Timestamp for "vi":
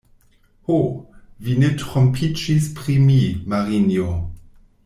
1.49-1.57